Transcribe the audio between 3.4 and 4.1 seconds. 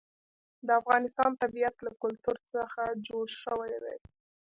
شوی دی.